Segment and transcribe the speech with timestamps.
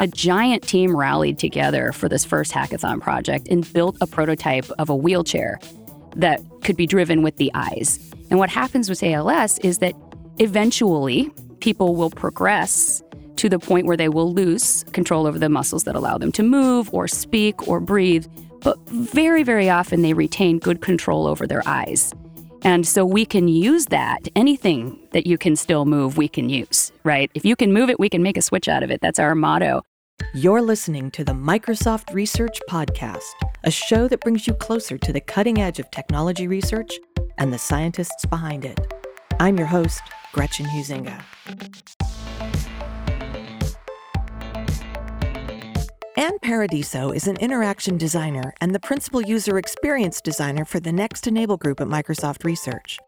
[0.00, 4.88] a giant team rallied together for this first hackathon project and built a prototype of
[4.88, 5.60] a wheelchair
[6.16, 7.98] that could be driven with the eyes.
[8.30, 9.94] And what happens with ALS is that
[10.38, 13.02] eventually people will progress
[13.36, 16.42] to the point where they will lose control over the muscles that allow them to
[16.42, 18.26] move or speak or breathe.
[18.60, 22.14] But very, very often they retain good control over their eyes.
[22.62, 24.28] And so we can use that.
[24.34, 27.30] Anything that you can still move, we can use, right?
[27.34, 29.00] If you can move it, we can make a switch out of it.
[29.00, 29.82] That's our motto.
[30.32, 33.32] You're listening to the Microsoft Research Podcast,
[33.64, 37.00] a show that brings you closer to the cutting edge of technology research
[37.38, 38.78] and the scientists behind it.
[39.40, 40.00] I'm your host,
[40.32, 41.20] Gretchen Huizinga.
[46.16, 51.26] Anne Paradiso is an interaction designer and the principal user experience designer for the Next
[51.26, 52.98] Enable group at Microsoft Research.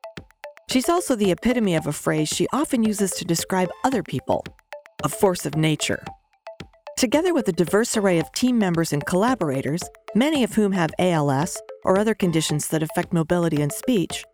[0.71, 4.45] She's also the epitome of a phrase she often uses to describe other people
[5.05, 6.03] a force of nature.
[6.97, 9.83] Together with a diverse array of team members and collaborators,
[10.15, 14.25] many of whom have ALS or other conditions that affect mobility and speech,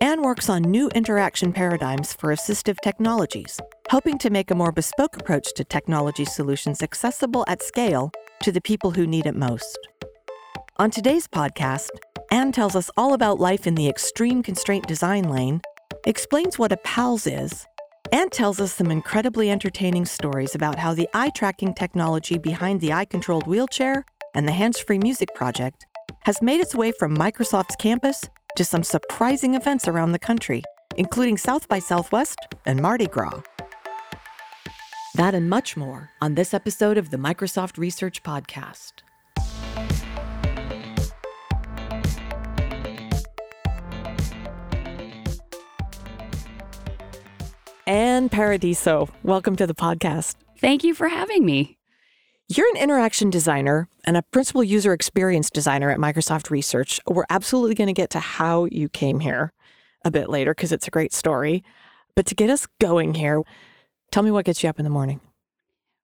[0.00, 3.58] Anne works on new interaction paradigms for assistive technologies,
[3.90, 8.10] hoping to make a more bespoke approach to technology solutions accessible at scale
[8.42, 9.78] to the people who need it most.
[10.78, 11.90] On today's podcast,
[12.30, 15.60] Anne tells us all about life in the extreme constraint design lane,
[16.06, 17.66] explains what a PALS is,
[18.10, 22.92] and tells us some incredibly entertaining stories about how the eye tracking technology behind the
[22.92, 25.86] eye controlled wheelchair and the hands free music project
[26.24, 28.24] has made its way from Microsoft's campus
[28.56, 30.62] to some surprising events around the country,
[30.96, 33.42] including South by Southwest and Mardi Gras.
[35.14, 39.02] That and much more on this episode of the Microsoft Research Podcast.
[47.86, 50.36] Anne Paradiso, welcome to the podcast.
[50.58, 51.78] Thank you for having me.
[52.46, 57.00] You're an interaction designer and a principal user experience designer at Microsoft Research.
[57.08, 59.52] We're absolutely going to get to how you came here
[60.04, 61.64] a bit later because it's a great story.
[62.14, 63.42] But to get us going here,
[64.12, 65.20] tell me what gets you up in the morning.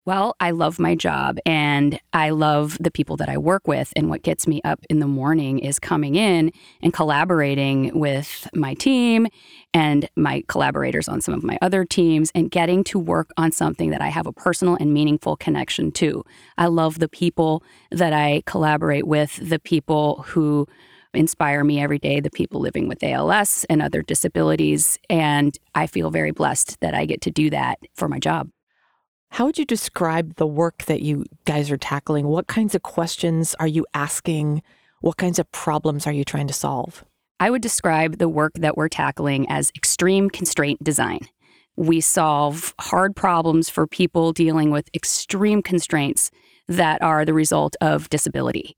[0.04, 3.94] Well, I love my job and I love the people that I work with.
[3.96, 6.52] And what gets me up in the morning is coming in
[6.82, 9.28] and collaborating with my team
[9.76, 13.92] and my collaborators on some of my other teams and getting to work on something
[13.92, 16.26] that I have a personal and meaningful connection to.
[16.58, 20.68] I love the people that I collaborate with, the people who
[21.14, 24.98] inspire me every day, the people living with ALS and other disabilities.
[25.12, 28.50] And I feel very blessed that I get to do that for my job.
[29.32, 32.28] How would you describe the work that you guys are tackling?
[32.28, 34.62] What kinds of questions are you asking?
[35.00, 37.06] What kinds of problems are you trying to solve?
[37.40, 41.30] I would describe the work that we're tackling as extreme constraint design.
[41.78, 46.30] We solve hard problems for people dealing with extreme constraints
[46.68, 48.76] that are the result of disability.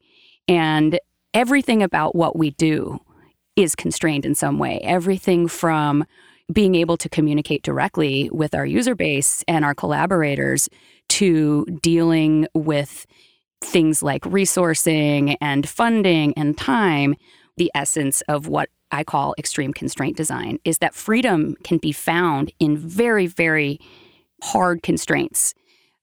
[0.48, 1.00] And
[1.34, 3.00] everything about what we do
[3.56, 4.80] is constrained in some way.
[4.84, 6.06] Everything from
[6.52, 10.70] being able to communicate directly with our user base and our collaborators
[11.10, 13.06] to dealing with
[13.64, 17.16] things like resourcing and funding and time,
[17.58, 22.52] the essence of what I call extreme constraint design is that freedom can be found
[22.60, 23.80] in very, very
[24.44, 25.54] hard constraints.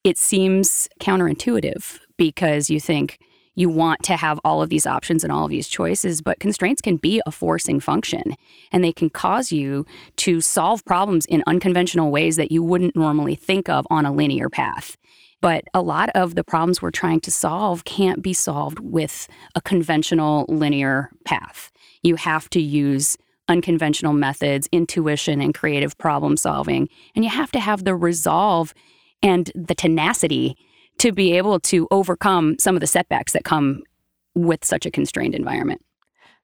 [0.03, 3.19] It seems counterintuitive because you think,
[3.61, 6.81] you want to have all of these options and all of these choices, but constraints
[6.81, 8.35] can be a forcing function
[8.73, 9.85] and they can cause you
[10.17, 14.49] to solve problems in unconventional ways that you wouldn't normally think of on a linear
[14.49, 14.97] path.
[15.43, 19.61] But a lot of the problems we're trying to solve can't be solved with a
[19.61, 21.71] conventional linear path.
[22.03, 23.19] You have to use
[23.49, 26.89] unconventional methods, intuition, and creative problem solving.
[27.15, 28.73] And you have to have the resolve
[29.23, 30.57] and the tenacity
[31.01, 33.83] to be able to overcome some of the setbacks that come
[34.35, 35.83] with such a constrained environment.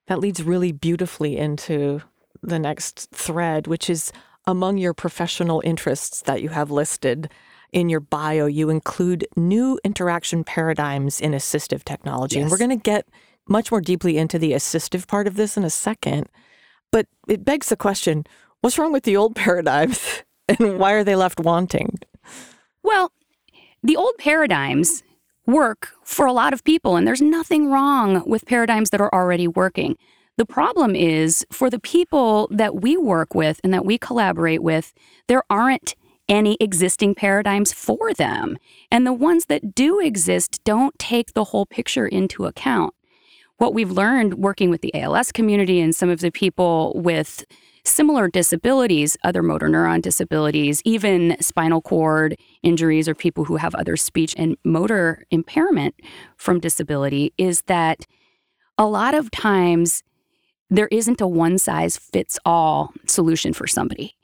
[0.07, 2.01] That leads really beautifully into
[2.41, 4.11] the next thread, which is
[4.47, 7.29] among your professional interests that you have listed
[7.71, 12.37] in your bio, you include new interaction paradigms in assistive technology.
[12.37, 12.43] Yes.
[12.43, 13.07] And we're going to get
[13.47, 16.29] much more deeply into the assistive part of this in a second.
[16.91, 18.25] But it begs the question
[18.61, 21.99] what's wrong with the old paradigms and why are they left wanting?
[22.81, 23.11] Well,
[23.87, 25.01] the old paradigms
[25.45, 29.47] work for a lot of people, and there's nothing wrong with paradigms that are already
[29.47, 29.97] working.
[30.35, 34.93] The problem is for the people that we work with and that we collaborate with,
[35.27, 35.95] there aren't
[36.27, 38.57] any existing paradigms for them.
[38.91, 42.93] And the ones that do exist don't take the whole picture into account.
[43.55, 47.45] What we've learned working with the ALS community and some of the people with
[47.87, 53.95] similar disabilities, other motor neuron disabilities, even spinal cord injuries or people who have other
[53.95, 55.95] speech and motor impairment
[56.35, 58.05] from disability, is that
[58.77, 60.03] a lot of times
[60.69, 64.15] there isn't a one size fits all solution for somebody.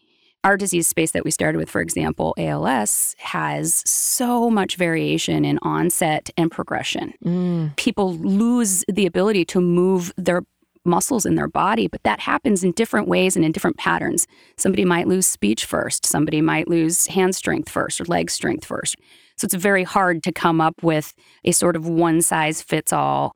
[0.44, 5.58] Our disease space that we started with, for example, ALS, has so much variation in
[5.62, 7.14] onset and progression.
[7.24, 7.76] Mm.
[7.78, 10.44] People lose the ability to move their
[10.86, 14.28] muscles in their body, but that happens in different ways and in different patterns.
[14.58, 18.96] Somebody might lose speech first, somebody might lose hand strength first or leg strength first.
[19.38, 21.14] So it's very hard to come up with
[21.44, 23.36] a sort of one size fits all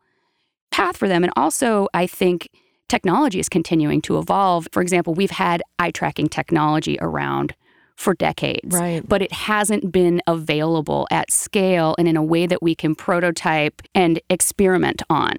[0.71, 1.23] path for them.
[1.23, 2.49] And also, I think
[2.87, 4.67] technology is continuing to evolve.
[4.71, 7.55] For example, we've had eye tracking technology around
[7.95, 9.07] for decades, right.
[9.07, 13.81] but it hasn't been available at scale and in a way that we can prototype
[13.95, 15.33] and experiment on.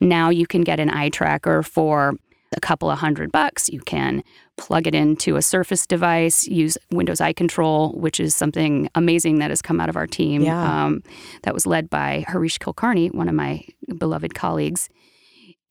[0.00, 2.14] Now you can get an eye tracker for
[2.56, 3.68] a couple of hundred bucks.
[3.68, 4.22] You can
[4.56, 9.50] plug it into a Surface device, use Windows Eye Control, which is something amazing that
[9.50, 10.42] has come out of our team.
[10.42, 10.84] Yeah.
[10.84, 11.02] Um,
[11.42, 13.64] that was led by Harish Kulkarni, one of my
[13.98, 14.88] beloved colleagues.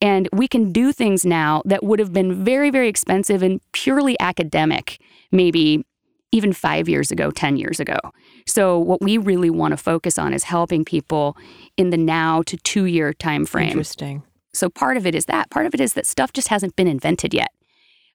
[0.00, 4.16] And we can do things now that would have been very, very expensive and purely
[4.20, 5.00] academic,
[5.32, 5.86] maybe
[6.30, 7.96] even five years ago, 10 years ago.
[8.46, 11.36] So, what we really want to focus on is helping people
[11.76, 13.70] in the now to two year time frame.
[13.70, 14.22] Interesting.
[14.52, 15.50] So, part of it is that.
[15.50, 17.50] Part of it is that stuff just hasn't been invented yet.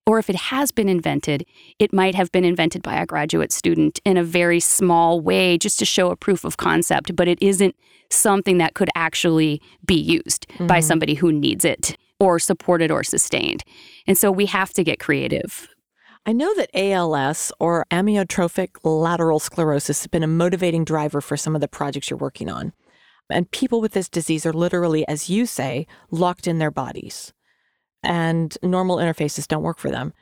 [0.06, 1.46] Or if it has been invented,
[1.78, 5.78] it might have been invented by a graduate student in a very small way just
[5.80, 7.76] to show a proof of concept, but it isn't
[8.10, 10.68] something that could actually be used mm-hmm.
[10.68, 13.64] by somebody who needs it or supported or sustained.
[14.08, 15.68] And so we have to get creative.
[16.26, 21.56] I know that ALS or amyotrophic lateral sclerosis has been a motivating driver for some
[21.56, 22.74] of the projects you're working on.
[23.30, 27.32] And people with this disease are literally, as you say, locked in their bodies,
[28.04, 30.14] and normal interfaces don't work for them.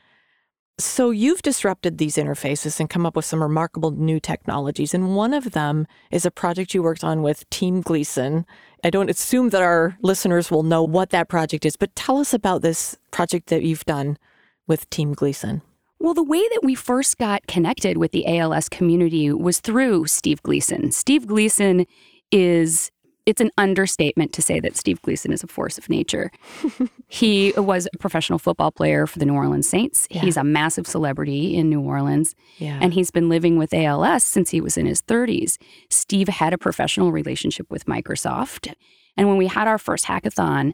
[0.79, 4.93] So you've disrupted these interfaces and come up with some remarkable new technologies.
[4.93, 8.45] And one of them is a project you worked on with Team Gleason.
[8.83, 12.31] I don't assume that our listeners will know what that project is, but tell us
[12.31, 14.19] about this project that you've done
[14.67, 15.63] with Team Gleason.
[15.99, 20.41] Well, the way that we first got connected with the ALS community was through Steve
[20.43, 20.91] Gleason.
[20.91, 21.85] Steve Gleason
[22.31, 22.91] is
[23.27, 26.31] it's an understatement to say that Steve Gleason is a force of nature.
[27.09, 30.07] he was a professional football player for the New Orleans Saints.
[30.09, 30.21] Yeah.
[30.21, 32.35] He's a massive celebrity in New Orleans.
[32.57, 32.79] Yeah.
[32.81, 35.57] And he's been living with ALS since he was in his 30s.
[35.89, 38.73] Steve had a professional relationship with Microsoft.
[39.17, 40.71] And when we had our first hackathon,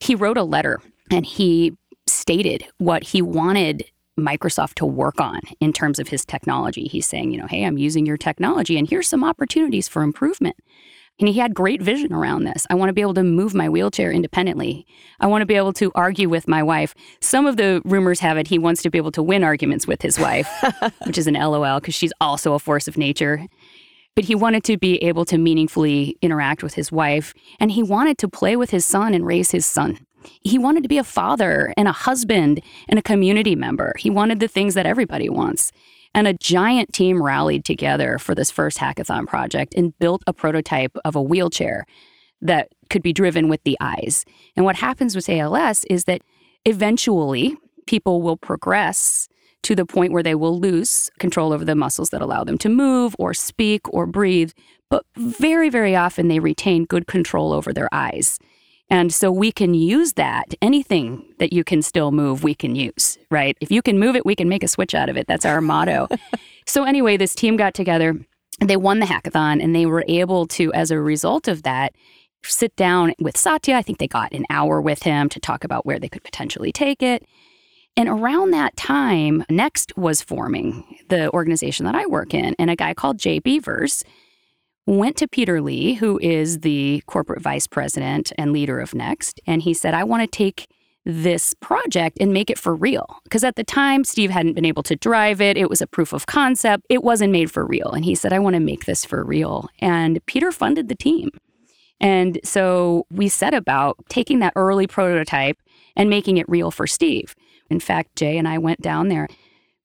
[0.00, 0.80] he wrote a letter
[1.12, 1.76] and he
[2.08, 3.84] stated what he wanted
[4.18, 6.86] Microsoft to work on in terms of his technology.
[6.86, 10.56] He's saying, you know, hey, I'm using your technology and here's some opportunities for improvement.
[11.20, 12.66] And he had great vision around this.
[12.70, 14.84] I want to be able to move my wheelchair independently.
[15.20, 16.92] I want to be able to argue with my wife.
[17.20, 20.02] Some of the rumors have it he wants to be able to win arguments with
[20.02, 20.48] his wife,
[21.06, 23.46] which is an LOL because she's also a force of nature.
[24.16, 28.18] But he wanted to be able to meaningfully interact with his wife, and he wanted
[28.18, 30.04] to play with his son and raise his son.
[30.42, 33.94] He wanted to be a father and a husband and a community member.
[33.98, 35.72] He wanted the things that everybody wants.
[36.14, 40.96] And a giant team rallied together for this first hackathon project and built a prototype
[41.04, 41.86] of a wheelchair
[42.40, 44.24] that could be driven with the eyes.
[44.54, 46.22] And what happens with ALS is that
[46.64, 47.56] eventually
[47.86, 49.28] people will progress
[49.62, 52.68] to the point where they will lose control over the muscles that allow them to
[52.68, 54.52] move or speak or breathe.
[54.90, 58.38] But very, very often they retain good control over their eyes.
[58.90, 60.54] And so we can use that.
[60.60, 63.56] Anything that you can still move, we can use, right?
[63.60, 65.26] If you can move it, we can make a switch out of it.
[65.26, 66.08] That's our motto.
[66.66, 68.14] so, anyway, this team got together.
[68.60, 71.94] They won the hackathon and they were able to, as a result of that,
[72.44, 73.74] sit down with Satya.
[73.76, 76.70] I think they got an hour with him to talk about where they could potentially
[76.70, 77.26] take it.
[77.96, 82.76] And around that time, Next was forming the organization that I work in, and a
[82.76, 84.04] guy called Jay Beavers
[84.86, 89.62] went to Peter Lee, who is the corporate vice president and leader of Next, and
[89.62, 90.68] he said, I want to take
[91.06, 93.20] this project and make it for real.
[93.24, 95.56] Because at the time, Steve hadn't been able to drive it.
[95.56, 96.84] It was a proof of concept.
[96.88, 97.90] It wasn't made for real.
[97.90, 99.68] And he said, I want to make this for real.
[99.80, 101.30] And Peter funded the team.
[102.00, 105.58] And so we set about taking that early prototype
[105.94, 107.34] and making it real for Steve.
[107.70, 109.28] In fact, Jay and I went down there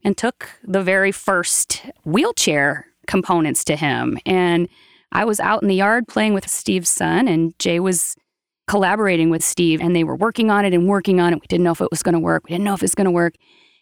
[0.03, 4.17] and took the very first wheelchair components to him.
[4.25, 4.69] And
[5.11, 8.15] I was out in the yard playing with Steve's son, and Jay was
[8.67, 11.41] collaborating with Steve, and they were working on it and working on it.
[11.41, 12.43] We didn't know if it was going to work.
[12.43, 13.35] We didn't know if it was going to work.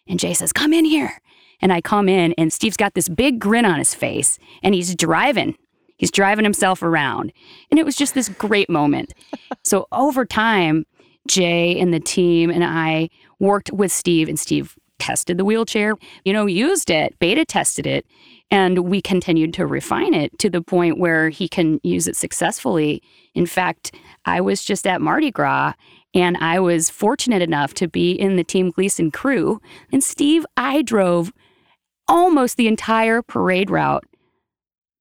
[0.06, 1.20] And Jay says, Come in here.
[1.60, 4.94] And I come in, and Steve's got this big grin on his face, and he's
[4.94, 5.56] driving.
[5.96, 7.32] He's driving himself around.
[7.70, 9.12] And it was just this great moment.
[9.64, 10.86] so over time,
[11.26, 15.94] Jay and the team and I worked with Steve, and Steve tested the wheelchair,
[16.24, 18.06] you know, used it, beta tested it,
[18.50, 23.02] and we continued to refine it to the point where he can use it successfully.
[23.34, 25.74] In fact, I was just at Mardi Gras
[26.14, 29.60] and I was fortunate enough to be in the Team Gleason crew.
[29.92, 31.32] And Steve, I drove
[32.06, 34.04] almost the entire parade route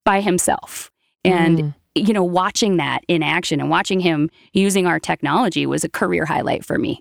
[0.03, 0.91] by himself.
[1.23, 1.73] And, mm.
[1.95, 6.25] you know, watching that in action and watching him using our technology was a career
[6.25, 6.99] highlight for me.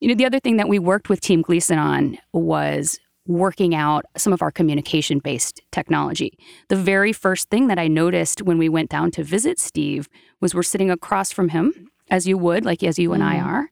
[0.00, 4.04] You know, the other thing that we worked with Team Gleason on was working out
[4.16, 6.36] some of our communication based technology.
[6.68, 10.08] The very first thing that I noticed when we went down to visit Steve
[10.40, 13.14] was we're sitting across from him, as you would, like as you mm.
[13.14, 13.44] and I mm.
[13.44, 13.70] are,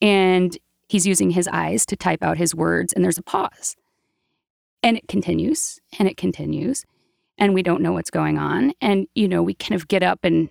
[0.00, 0.58] and
[0.88, 3.76] he's using his eyes to type out his words, and there's a pause.
[4.82, 6.84] And it continues and it continues,
[7.38, 8.72] and we don't know what's going on.
[8.80, 10.50] And, you know, we kind of get up and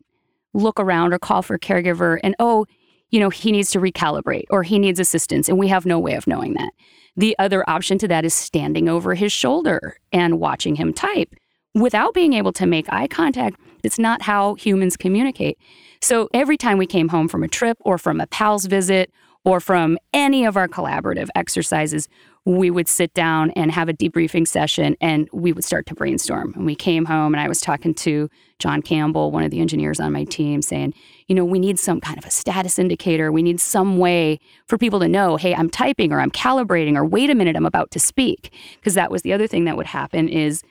[0.54, 2.66] look around or call for a caregiver, and oh,
[3.12, 6.16] you know, he needs to recalibrate or he needs assistance, and we have no way
[6.16, 6.72] of knowing that.
[7.16, 11.36] The other option to that is standing over his shoulder and watching him type
[11.76, 13.60] without being able to make eye contact.
[13.84, 15.58] It's not how humans communicate.
[16.02, 19.12] So every time we came home from a trip or from a PALS visit
[19.44, 22.08] or from any of our collaborative exercises,
[22.46, 26.54] we would sit down and have a debriefing session and we would start to brainstorm.
[26.56, 30.00] And we came home and I was talking to John Campbell, one of the engineers
[30.00, 30.96] on my team, saying,
[31.28, 33.32] you know, we need some kind of a status indicator.
[33.32, 37.06] We need some way for people to know, hey, I'm typing or I'm calibrating or
[37.06, 38.52] wait a minute, I'm about to speak.
[38.78, 40.64] Because that was the other thing that would happen is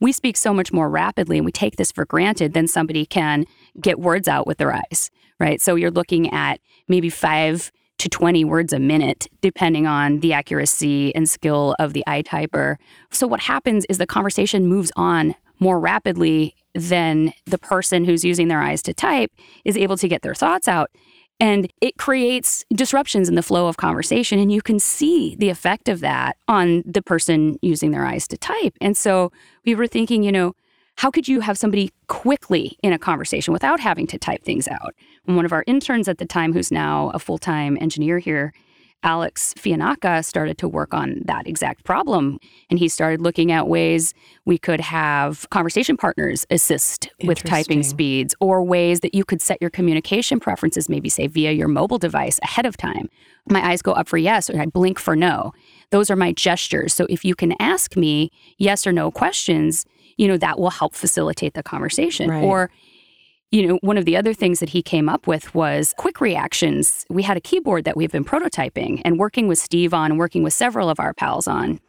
[0.00, 3.46] we speak so much more rapidly and we take this for granted than somebody can
[3.80, 5.62] get words out with their eyes, right?
[5.62, 7.72] So you're looking at maybe five
[8.04, 12.76] to 20 words a minute, depending on the accuracy and skill of the eye typer.
[13.10, 18.48] So, what happens is the conversation moves on more rapidly than the person who's using
[18.48, 19.32] their eyes to type
[19.64, 20.90] is able to get their thoughts out.
[21.40, 24.38] And it creates disruptions in the flow of conversation.
[24.38, 28.36] And you can see the effect of that on the person using their eyes to
[28.36, 28.74] type.
[28.82, 29.32] And so
[29.64, 30.52] we were thinking, you know,
[30.96, 34.94] how could you have somebody quickly in a conversation without having to type things out?
[35.26, 38.52] And one of our interns at the time, who's now a full time engineer here,
[39.04, 42.38] Alex Fiannaca started to work on that exact problem.
[42.70, 44.14] And he started looking at ways
[44.46, 49.60] we could have conversation partners assist with typing speeds or ways that you could set
[49.60, 53.10] your communication preferences, maybe say via your mobile device ahead of time.
[53.50, 55.52] My eyes go up for yes or I blink for no.
[55.90, 56.94] Those are my gestures.
[56.94, 59.84] So if you can ask me yes or no questions,
[60.16, 62.30] you know, that will help facilitate the conversation.
[62.30, 62.42] Right.
[62.42, 62.70] Or,
[63.50, 67.04] you know, one of the other things that he came up with was quick reactions.
[67.08, 70.42] We had a keyboard that we've been prototyping and working with Steve on and working
[70.42, 71.80] with several of our pals on.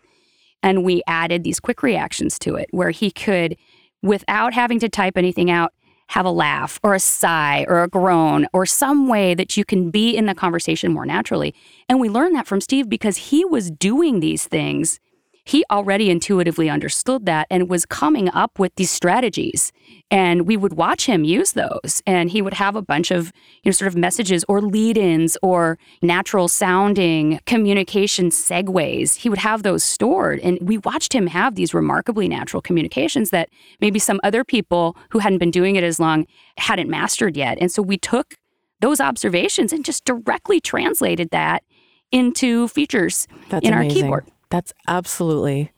[0.61, 3.55] And we added these quick reactions to it where he could,
[4.01, 5.73] without having to type anything out,
[6.09, 9.89] have a laugh or a sigh or a groan or some way that you can
[9.89, 11.53] be in the conversation more naturally.
[11.89, 14.99] And we learned that from Steve because he was doing these things
[15.45, 19.71] he already intuitively understood that and was coming up with these strategies.
[20.09, 22.01] And we would watch him use those.
[22.07, 23.27] And he would have a bunch of,
[23.63, 29.17] you know, sort of messages or lead ins or natural sounding communication segues.
[29.17, 30.39] He would have those stored.
[30.39, 33.49] And we watched him have these remarkably natural communications that
[33.79, 36.25] maybe some other people who hadn't been doing it as long
[36.57, 37.59] hadn't mastered yet.
[37.61, 38.33] And so we took
[38.81, 41.63] those observations and just directly translated that
[42.11, 44.03] into features That's in amazing.
[44.05, 44.31] our keyboard.
[44.49, 45.71] That's absolutely.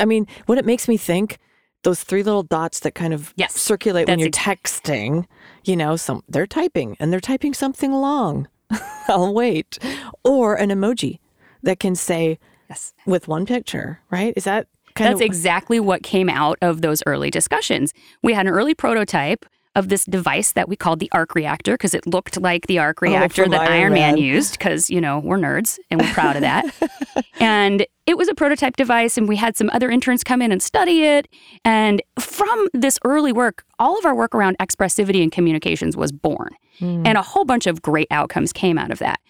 [0.00, 1.38] I mean, what it makes me think,
[1.82, 5.26] those three little dots that kind of yes, circulate when you're ex- texting,
[5.64, 8.48] you know, some they're typing and they're typing something long.
[9.08, 9.78] I'll wait.
[10.24, 11.18] Or an emoji
[11.62, 12.38] that can say
[12.70, 14.32] yes with one picture, right?
[14.36, 17.92] Is that That's of- exactly what came out of those early discussions.
[18.22, 21.94] We had an early prototype of this device that we called the arc reactor because
[21.94, 24.14] it looked like the arc oh, reactor oh, that Iron, Iron Man.
[24.14, 26.64] Man used because, you know, we're nerds and we're proud of that.
[27.40, 30.62] and it was a prototype device and we had some other interns come in and
[30.62, 31.26] study it.
[31.64, 36.50] And from this early work, all of our work around expressivity and communications was born.
[36.80, 37.06] Mm.
[37.06, 39.20] And a whole bunch of great outcomes came out of that.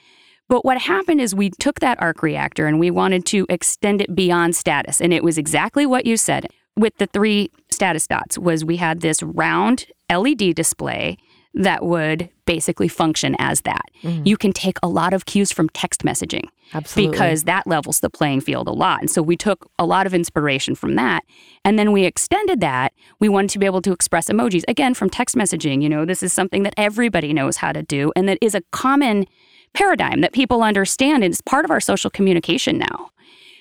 [0.48, 4.14] But what happened is we took that arc reactor and we wanted to extend it
[4.14, 5.00] beyond status.
[5.00, 9.00] And it was exactly what you said with the three status dots was we had
[9.00, 11.18] this round LED display
[11.54, 13.82] that would basically function as that.
[14.02, 14.26] Mm-hmm.
[14.26, 16.48] You can take a lot of cues from text messaging.
[16.74, 17.12] Absolutely.
[17.12, 19.00] Because that levels the playing field a lot.
[19.00, 21.24] And so we took a lot of inspiration from that.
[21.64, 22.94] And then we extended that.
[23.20, 25.82] We wanted to be able to express emojis, again, from text messaging.
[25.82, 28.62] You know, this is something that everybody knows how to do and that is a
[28.70, 29.26] common
[29.74, 31.22] paradigm that people understand.
[31.22, 33.10] And it's part of our social communication now.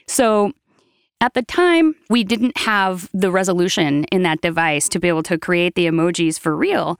[0.08, 0.54] So
[1.22, 5.38] at the time, we didn't have the resolution in that device to be able to
[5.38, 7.00] create the emojis for real.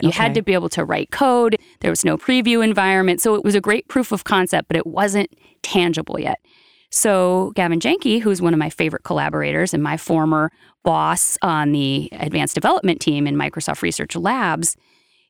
[0.00, 0.22] You okay.
[0.22, 1.56] had to be able to write code.
[1.80, 3.20] There was no preview environment.
[3.20, 5.30] So it was a great proof of concept, but it wasn't
[5.62, 6.40] tangible yet.
[6.92, 10.50] So, Gavin Jancke, who's one of my favorite collaborators and my former
[10.82, 14.76] boss on the advanced development team in Microsoft Research Labs,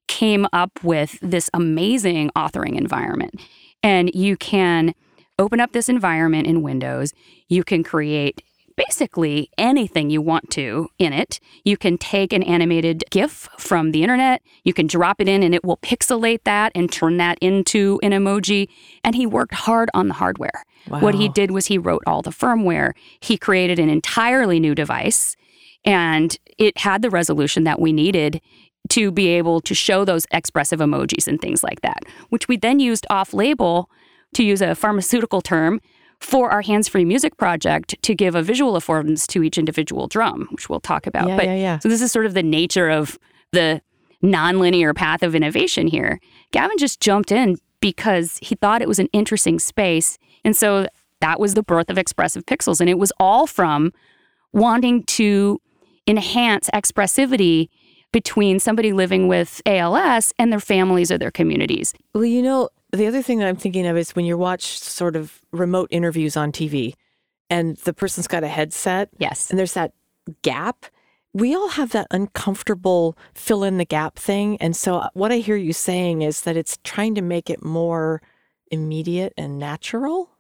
[0.09, 3.35] came up with this amazing authoring environment.
[3.83, 4.95] And you can
[5.41, 7.13] open up this environment in Windows,
[7.49, 8.43] you can create
[8.77, 11.41] basically anything you want to in it.
[11.65, 15.55] You can take an animated GIF from the internet, you can drop it in, and
[15.55, 18.69] it will pixelate that and turn that into an emoji.
[19.05, 20.65] And he worked hard on the hardware.
[20.89, 21.01] Wow.
[21.01, 25.37] What he did was he wrote all the firmware, he created an entirely new device,
[25.85, 28.41] and it had the resolution that we needed
[28.91, 32.81] to be able to show those expressive emojis and things like that, which we then
[32.81, 33.91] used off label
[34.35, 35.81] to use a pharmaceutical term
[36.21, 40.69] for our hands-free music project to give a visual affordance to each individual drum, which
[40.69, 41.29] we'll talk about.
[41.29, 41.79] Yeah, but yeah, yeah.
[41.79, 43.19] so this is sort of the nature of
[43.53, 43.81] the
[44.23, 46.21] nonlinear path of innovation here.
[46.53, 50.19] Gavin just jumped in because he thought it was an interesting space.
[50.45, 50.87] And so
[51.21, 52.81] that was the birth of expressive pixels.
[52.81, 53.93] And it was all from
[54.53, 55.61] wanting to
[56.07, 57.69] enhance expressivity
[58.13, 61.95] between somebody living with ALS and their families or their communities.
[62.15, 65.17] Well, you know, the other thing that I'm thinking of is when you watch sort
[65.17, 66.95] of remote interviews on TV
[67.49, 69.11] and the person's got a headset.
[69.19, 69.51] Yes.
[69.51, 69.93] And there's that
[70.43, 70.87] gap.
[71.33, 74.57] We all have that uncomfortable fill in the gap thing.
[74.59, 77.65] And so, uh, what I hear you saying is that it's trying to make it
[77.65, 78.23] more
[78.71, 80.31] immediate and natural.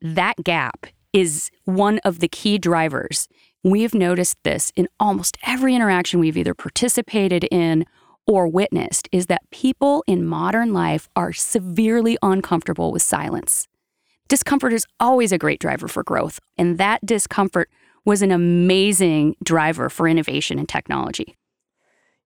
[0.00, 3.28] That gap is one of the key drivers.
[3.62, 7.84] We've noticed this in almost every interaction we've either participated in
[8.30, 13.66] or witnessed is that people in modern life are severely uncomfortable with silence.
[14.28, 17.68] Discomfort is always a great driver for growth, and that discomfort
[18.04, 21.36] was an amazing driver for innovation and technology.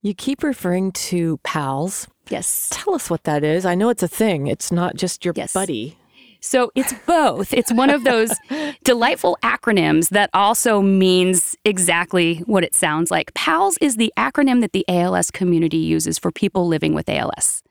[0.02, 2.06] You keep referring to PALS.
[2.28, 2.68] Yes.
[2.70, 3.64] Tell us what that is.
[3.64, 5.54] I know it's a thing, it's not just your yes.
[5.54, 5.96] buddy.
[6.44, 7.54] So it's both.
[7.54, 8.30] It's one of those
[8.84, 13.32] delightful acronyms that also means exactly what it sounds like.
[13.32, 17.62] PALS is the acronym that the ALS community uses for people living with ALS.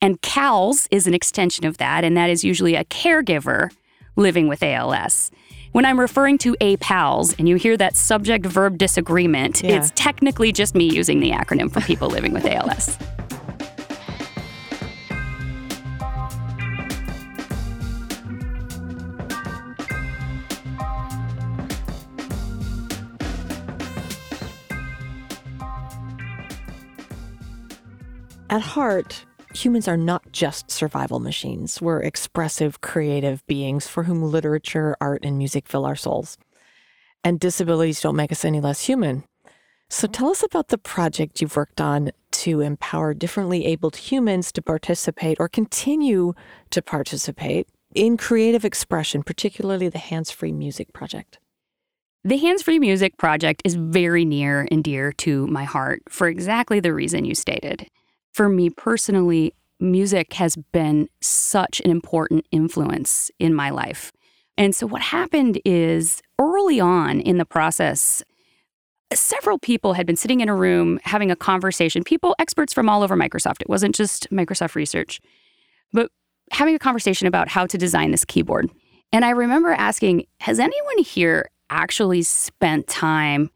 [0.00, 3.70] And CALS is an extension of that, and that is usually a caregiver
[4.14, 5.32] living with ALS.
[5.72, 9.72] When I'm referring to a PALS and you hear that subject verb disagreement, yeah.
[9.72, 12.96] it's technically just me using the acronym for people living with ALS.
[28.50, 31.80] At heart, humans are not just survival machines.
[31.80, 36.36] We're expressive, creative beings for whom literature, art, and music fill our souls.
[37.22, 39.22] And disabilities don't make us any less human.
[39.88, 42.10] So tell us about the project you've worked on
[42.42, 46.34] to empower differently abled humans to participate or continue
[46.70, 51.38] to participate in creative expression, particularly the Hands Free Music Project.
[52.24, 56.80] The Hands Free Music Project is very near and dear to my heart for exactly
[56.80, 57.86] the reason you stated
[58.32, 64.12] for me personally, music has been such an important influence in my life.
[64.56, 68.22] And so, what happened is early on in the process,
[69.12, 73.02] several people had been sitting in a room having a conversation, people, experts from all
[73.02, 73.60] over Microsoft.
[73.60, 75.20] It wasn't just Microsoft research,
[75.92, 76.10] but
[76.52, 78.70] having a conversation about how to design this keyboard.
[79.12, 83.50] And I remember asking, has anyone here actually spent time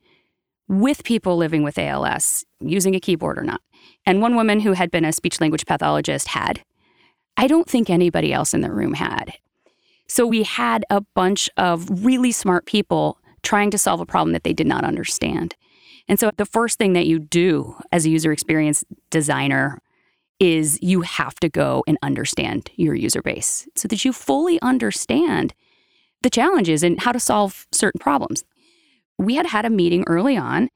[0.68, 3.60] with people living with ALS using a keyboard or not?
[4.06, 6.62] And one woman who had been a speech language pathologist had.
[7.36, 9.34] I don't think anybody else in the room had.
[10.06, 14.44] So we had a bunch of really smart people trying to solve a problem that
[14.44, 15.54] they did not understand.
[16.08, 19.80] And so the first thing that you do as a user experience designer
[20.40, 25.54] is you have to go and understand your user base so that you fully understand
[26.22, 28.44] the challenges and how to solve certain problems.
[29.18, 30.70] We had had a meeting early on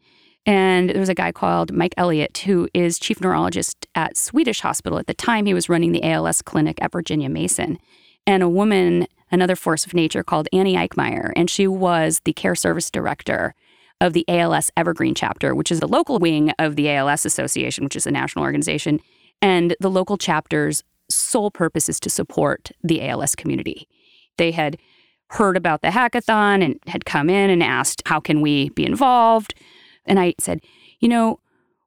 [0.46, 4.98] and there was a guy called Mike Elliott, who is chief neurologist at Swedish Hospital.
[4.98, 7.78] At the time, he was running the ALS clinic at Virginia Mason.
[8.26, 12.54] And a woman, another force of nature called Annie Eichmeyer, and she was the care
[12.54, 13.54] service director
[14.00, 17.96] of the ALS Evergreen chapter, which is the local wing of the ALS Association, which
[17.96, 19.00] is a national organization.
[19.42, 23.88] And the local chapter's sole purpose is to support the ALS community.
[24.36, 24.78] They had
[25.30, 29.54] heard about the hackathon and had come in and asked, How can we be involved?
[30.08, 30.60] And I said,
[31.00, 31.40] you know,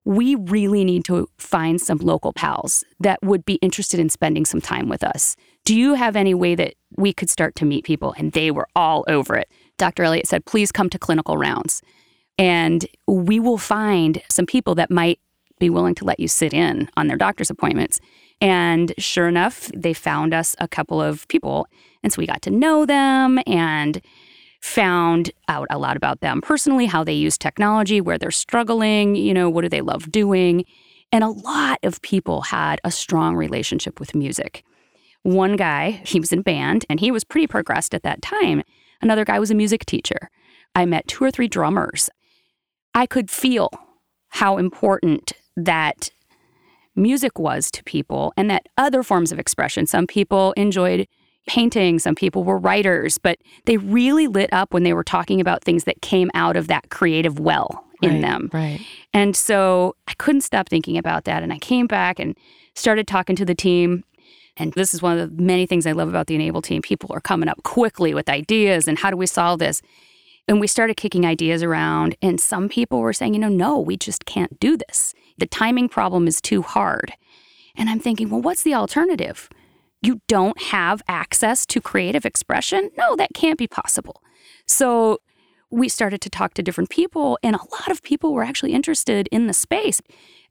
[0.03, 4.61] we really need to find some local pals that would be interested in spending some
[4.61, 5.35] time with us.
[5.63, 8.15] Do you have any way that we could start to meet people?
[8.17, 9.51] And they were all over it.
[9.77, 10.03] Dr.
[10.03, 11.81] Elliott said, please come to clinical rounds.
[12.37, 15.19] And we will find some people that might
[15.59, 17.99] be willing to let you sit in on their doctor's appointments.
[18.41, 21.67] And sure enough, they found us a couple of people.
[22.01, 24.01] And so we got to know them and
[24.61, 29.33] found out a lot about them personally, how they use technology, where they're struggling, you
[29.33, 30.65] know, what do they love doing.
[31.11, 34.63] And a lot of people had a strong relationship with music.
[35.23, 38.63] One guy, he was in band and he was pretty progressed at that time.
[39.01, 40.29] Another guy was a music teacher.
[40.73, 42.09] I met two or three drummers.
[42.93, 43.69] I could feel
[44.29, 46.11] how important that
[46.95, 49.85] music was to people and that other forms of expression.
[49.85, 51.07] Some people enjoyed
[51.47, 55.63] painting, some people were writers, but they really lit up when they were talking about
[55.63, 58.49] things that came out of that creative well in right, them.
[58.53, 58.81] Right.
[59.13, 61.43] And so I couldn't stop thinking about that.
[61.43, 62.35] And I came back and
[62.75, 64.03] started talking to the team.
[64.57, 66.81] And this is one of the many things I love about the Enable team.
[66.81, 69.81] People are coming up quickly with ideas and how do we solve this?
[70.47, 72.15] And we started kicking ideas around.
[72.21, 75.13] And some people were saying, you know, no, we just can't do this.
[75.37, 77.13] The timing problem is too hard.
[77.75, 79.49] And I'm thinking, well, what's the alternative?
[80.01, 82.89] You don't have access to creative expression?
[82.97, 84.21] No, that can't be possible.
[84.65, 85.19] So
[85.69, 89.29] we started to talk to different people, and a lot of people were actually interested
[89.31, 90.01] in the space.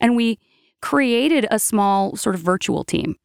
[0.00, 0.38] And we
[0.80, 3.16] created a small sort of virtual team.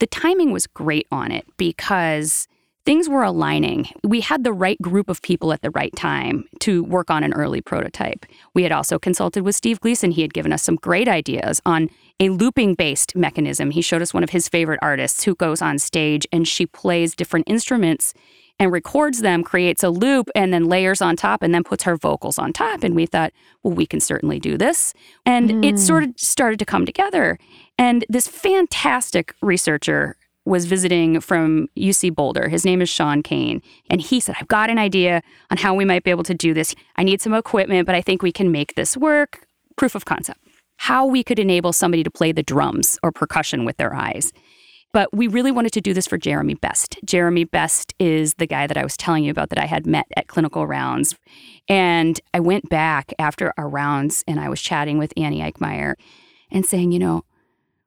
[0.00, 2.46] The timing was great on it because
[2.90, 3.88] things were aligning.
[4.02, 7.32] We had the right group of people at the right time to work on an
[7.34, 8.26] early prototype.
[8.52, 10.10] We had also consulted with Steve Gleason.
[10.10, 13.70] He had given us some great ideas on a looping based mechanism.
[13.70, 17.14] He showed us one of his favorite artists who goes on stage and she plays
[17.14, 18.12] different instruments
[18.58, 21.96] and records them, creates a loop, and then layers on top and then puts her
[21.96, 22.82] vocals on top.
[22.82, 24.94] And we thought, well, we can certainly do this.
[25.24, 25.64] And mm.
[25.64, 27.38] it sort of started to come together.
[27.78, 32.48] And this fantastic researcher was visiting from UC Boulder.
[32.48, 33.62] His name is Shaun Kane.
[33.90, 36.54] And he said, I've got an idea on how we might be able to do
[36.54, 36.74] this.
[36.96, 39.46] I need some equipment, but I think we can make this work.
[39.76, 40.40] Proof of concept.
[40.78, 44.32] How we could enable somebody to play the drums or percussion with their eyes.
[44.92, 46.98] But we really wanted to do this for Jeremy Best.
[47.04, 50.06] Jeremy Best is the guy that I was telling you about that I had met
[50.16, 51.14] at clinical rounds.
[51.68, 55.94] And I went back after our rounds and I was chatting with Annie Eichmeyer
[56.50, 57.22] and saying, you know,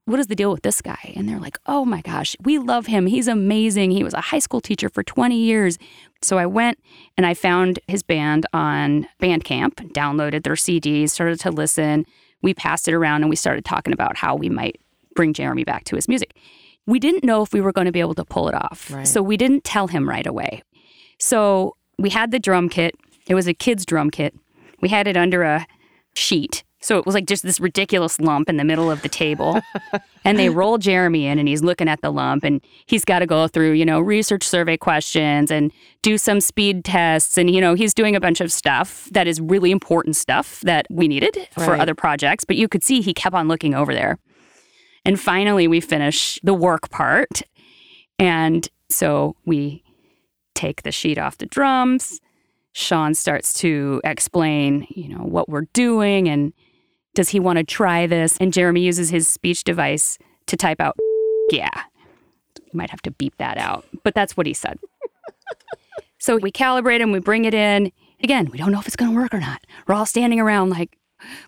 [0.05, 1.13] what is the deal with this guy?
[1.15, 3.05] And they're like, oh my gosh, we love him.
[3.05, 3.91] He's amazing.
[3.91, 5.77] He was a high school teacher for 20 years.
[6.21, 6.77] So I went
[7.17, 12.05] and I found his band on Bandcamp, downloaded their CDs, started to listen.
[12.41, 14.79] We passed it around and we started talking about how we might
[15.15, 16.35] bring Jeremy back to his music
[16.85, 18.91] we didn't know if we were going to be able to pull it off.
[18.91, 19.07] Right.
[19.07, 20.63] So we didn't tell him right away.
[21.19, 22.95] So we had the drum kit.
[23.27, 24.35] It was a kid's drum kit.
[24.81, 25.65] We had it under a
[26.13, 26.63] sheet.
[26.83, 29.61] So it was like just this ridiculous lump in the middle of the table.
[30.25, 33.25] and they roll Jeremy in and he's looking at the lump and he's got to
[33.25, 37.37] go through, you know, research survey questions and do some speed tests.
[37.37, 40.85] And, you know, he's doing a bunch of stuff that is really important stuff that
[40.89, 41.65] we needed right.
[41.65, 42.43] for other projects.
[42.43, 44.19] But you could see he kept on looking over there.
[45.05, 47.43] And finally, we finish the work part.
[48.19, 49.83] And so we
[50.53, 52.19] take the sheet off the drums.
[52.73, 56.51] Shaun starts to explain, you know, what we're doing and
[57.15, 58.37] does he want to try this?
[58.37, 60.97] And Jeremy uses his speech device to type out,
[61.49, 61.83] yeah.
[62.57, 64.79] You might have to beep that out, but that's what he said.
[66.19, 67.91] so we calibrate him, we bring it in.
[68.21, 69.61] Again, we don't know if it's going to work or not.
[69.87, 70.97] We're all standing around like,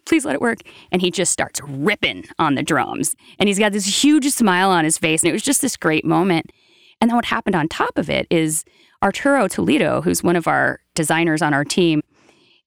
[0.06, 0.60] please let it work.
[0.92, 3.16] And he just starts ripping on the drums.
[3.40, 5.24] And he's got this huge smile on his face.
[5.24, 6.52] And it was just this great moment.
[7.02, 8.64] And then what happened on top of it is
[9.04, 12.02] Arturo Toledo, who's one of our designers on our team,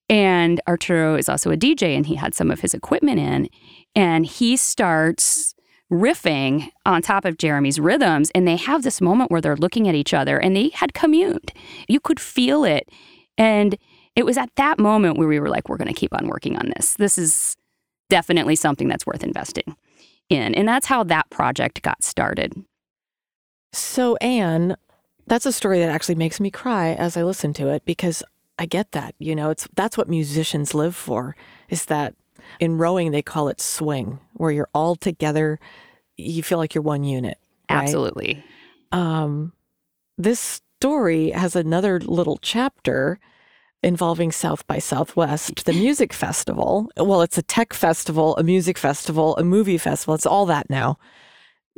[0.09, 3.49] and Arturo is also a DJ and he had some of his equipment in.
[3.95, 5.55] And he starts
[5.93, 8.31] riffing on top of Jeremy's rhythms.
[8.35, 11.53] And they have this moment where they're looking at each other and they had communed.
[11.89, 12.89] You could feel it.
[13.37, 13.77] And
[14.17, 16.57] it was at that moment where we were like, we're going to keep on working
[16.57, 16.95] on this.
[16.95, 17.57] This is
[18.09, 19.77] definitely something that's worth investing
[20.31, 20.55] in.
[20.55, 22.55] And that's how that project got started.
[23.73, 24.77] So, Anne,
[25.27, 28.23] that's a story that actually makes me cry as I listen to it because
[28.59, 29.15] I get that.
[29.19, 31.37] You know, it's that's what musicians live for.
[31.69, 32.15] Is that
[32.61, 35.59] in rowing they call it swing, where you're all together,
[36.17, 37.39] you feel like you're one unit.
[37.71, 37.83] Right?
[37.83, 38.45] Absolutely.
[38.93, 39.53] Um,
[40.17, 43.19] this story has another little chapter
[43.83, 46.91] involving South by Southwest, the music festival.
[46.97, 50.15] Well, it's a tech festival, a music festival, a movie festival.
[50.15, 50.99] It's all that now.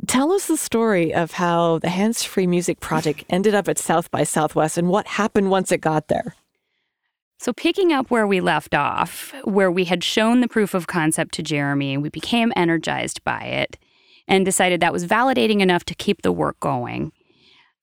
[0.07, 4.09] Tell us the story of how the Hands Free Music Project ended up at South
[4.09, 6.35] by Southwest and what happened once it got there.
[7.41, 11.33] So, picking up where we left off, where we had shown the proof of concept
[11.33, 13.79] to Jeremy, we became energized by it
[14.27, 17.11] and decided that was validating enough to keep the work going.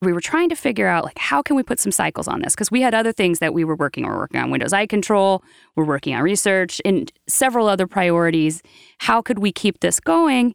[0.01, 2.55] we were trying to figure out like how can we put some cycles on this
[2.55, 4.13] because we had other things that we were working on.
[4.13, 5.43] We're working on Windows eye control,
[5.75, 8.63] we're working on research and several other priorities.
[8.99, 10.55] How could we keep this going?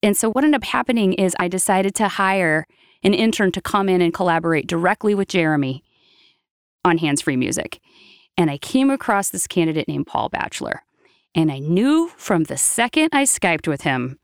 [0.00, 2.68] And so what ended up happening is I decided to hire
[3.02, 5.82] an intern to come in and collaborate directly with Jeremy
[6.84, 7.80] on hands-free music.
[8.38, 10.82] And I came across this candidate named Paul Batchelor.
[11.34, 14.18] And I knew from the second I Skyped with him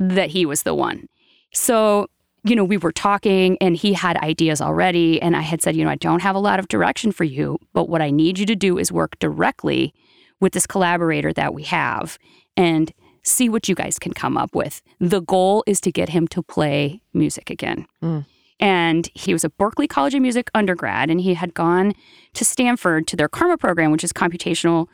[0.00, 1.08] that he was the one.
[1.52, 2.08] So
[2.44, 5.20] you know, we were talking and he had ideas already.
[5.20, 7.58] And I had said, you know, I don't have a lot of direction for you,
[7.72, 9.92] but what I need you to do is work directly
[10.40, 12.18] with this collaborator that we have
[12.56, 14.82] and see what you guys can come up with.
[15.00, 17.86] The goal is to get him to play music again.
[18.02, 18.24] Mm.
[18.60, 21.94] And he was a Berklee College of Music undergrad, and he had gone
[22.34, 24.88] to Stanford to their CCRMA program, which is computational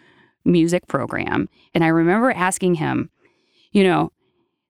[0.44, 1.48] music program.
[1.74, 3.10] And I remember asking him,
[3.72, 4.12] you know,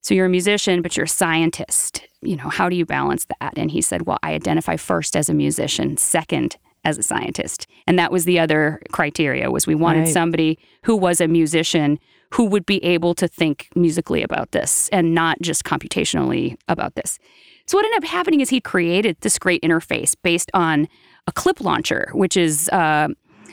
[0.00, 3.52] so you're a musician, but you're a scientist you know, how do you balance that?
[3.56, 7.66] And he said, well, I identify first as a musician, second as a scientist.
[7.86, 10.08] And that was the other criteria was we wanted right.
[10.08, 11.98] somebody who was a musician
[12.32, 17.18] who would be able to think musically about this and not just computationally about this.
[17.66, 20.88] So what ended up happening is he created this great interface based on
[21.26, 23.08] a clip launcher, which is uh,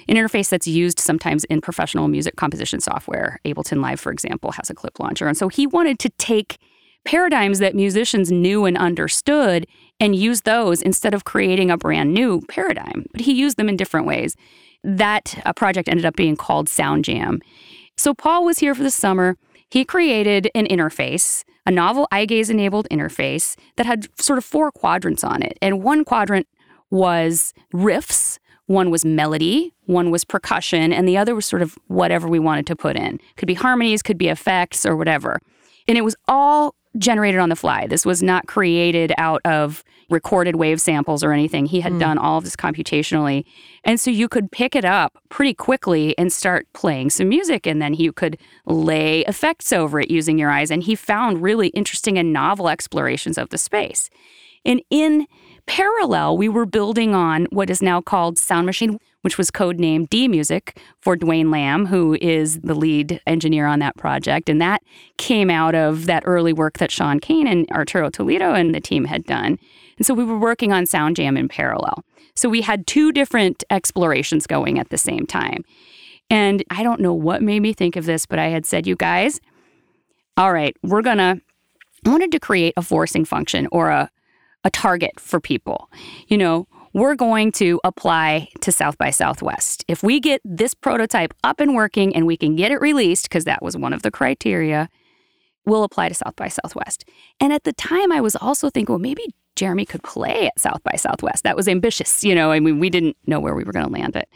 [0.08, 3.40] an interface that's used sometimes in professional music composition software.
[3.46, 5.28] Ableton Live, for example, has a clip launcher.
[5.28, 6.58] And so he wanted to take
[7.06, 9.66] paradigms that musicians knew and understood
[10.00, 13.06] and use those instead of creating a brand new paradigm.
[13.12, 14.36] But he used them in different ways.
[14.84, 17.40] That uh, project ended up being called Sound Jam.
[17.98, 19.38] So Paul was here for the summer.
[19.70, 24.72] He created an interface, a novel eye gaze enabled interface that had sort of four
[24.72, 25.58] quadrants on it.
[25.62, 26.48] And one quadrant
[26.90, 32.28] was riffs, one was melody, one was percussion, and the other was sort of whatever
[32.28, 33.20] we wanted to put in.
[33.38, 35.40] Could be harmonies, could be effects, or whatever.
[35.88, 37.88] And it was all generated on the fly.
[37.88, 41.66] This was not created out of recorded wave samples or anything.
[41.66, 42.00] He had mm.
[42.00, 43.46] done all of this computationally.
[43.84, 47.66] And so you could pick it up pretty quickly and start playing some music.
[47.66, 50.70] And then you could lay effects over it using your eyes.
[50.70, 54.10] And he found really interesting and novel explorations of the space.
[54.66, 55.28] And in
[55.72, 60.28] parallel, we were building on what is now called Sound Machine which was codenamed D
[60.28, 64.50] Music for Dwayne Lamb, who is the lead engineer on that project.
[64.50, 64.82] And that
[65.18, 69.06] came out of that early work that Shaun Kane and Arturo Toledo and the team
[69.06, 69.60] had done.
[69.98, 72.04] And so we were working on Sound Jam in parallel.
[72.36, 75.64] So we had two different explorations going at the same time.
[76.30, 78.96] And I don't know what made me think of this, but I had said, you
[78.96, 79.40] guys,
[80.36, 81.40] all right, we're gonna,
[82.06, 84.10] I wanted to create a forcing function or a,
[84.64, 85.90] a target for people.
[86.28, 89.86] You know, we're going to apply to South by Southwest.
[89.88, 93.46] If we get this prototype up and working and we can get it released, because
[93.46, 94.90] that was one of the criteria,
[95.66, 97.06] we'll apply to South by Southwest.
[97.40, 99.24] And at the time, I was also thinking, well, maybe
[99.56, 101.44] Jeremy could play at South by Southwest.
[101.44, 103.92] That was ambitious, you know, I mean, we didn't know where we were going to
[103.92, 104.28] land it.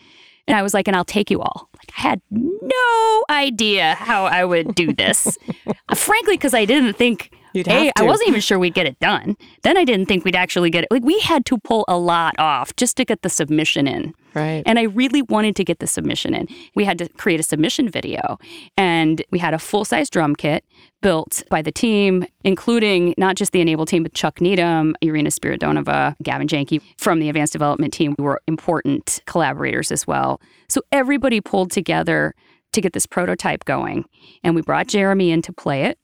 [0.48, 1.70] And I was like, and I'll take you all.
[1.74, 5.38] Like, I had no idea how I would do this.
[5.96, 9.38] Frankly, because I didn't think You'd a, I wasn't even sure we'd get it done.
[9.64, 10.92] Then I didn't think we'd actually get it.
[10.92, 14.14] Like we had to pull a lot off just to get the submission in.
[14.34, 14.64] Right.
[14.66, 16.48] And I really wanted to get the submission in.
[16.76, 18.38] We had to create a submission video
[18.78, 20.66] and we had a full size drum kit
[21.02, 26.16] built by the team, including not just the Enable team, but Chuck Needham, Irina Spiridonova,
[26.22, 30.42] Gavin Jancke from the advanced development team We were important collaborators as well.
[30.68, 32.34] So everybody pulled together
[32.74, 34.06] to get this prototype going.
[34.44, 35.98] And we brought Jeremy in to play it.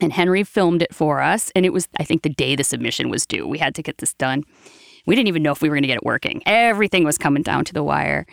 [0.00, 1.50] And Henry filmed it for us.
[1.56, 3.46] And it was, I think, the day the submission was due.
[3.46, 4.44] We had to get this done.
[5.06, 6.42] We didn't even know if we were going to get it working.
[6.46, 8.26] Everything was coming down to the wire.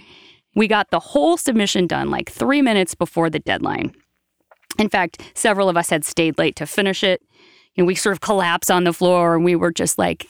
[0.56, 3.93] We got the whole submission done like three minutes before the deadline.
[4.78, 7.21] In fact, several of us had stayed late to finish it.
[7.78, 10.28] And we sort of collapsed on the floor and we were just like,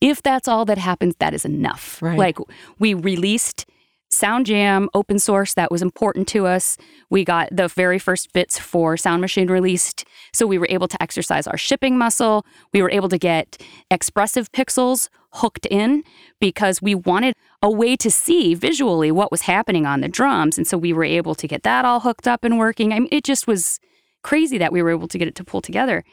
[0.00, 2.00] if that's all that happens, that is enough.
[2.00, 2.18] Right.
[2.18, 2.38] Like
[2.78, 3.66] we released
[4.12, 6.76] Sound Jam, open source, that was important to us.
[7.10, 10.04] We got the very first bits for Sound Machine released.
[10.32, 12.44] So we were able to exercise our shipping muscle.
[12.72, 16.02] We were able to get expressive pixels hooked in
[16.40, 20.58] because we wanted a way to see visually what was happening on the drums.
[20.58, 22.92] And so we were able to get that all hooked up and working.
[22.92, 23.78] I mean, it just was
[24.22, 26.04] crazy that we were able to get it to pull together.